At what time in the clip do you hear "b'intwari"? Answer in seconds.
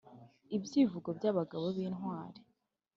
1.75-2.39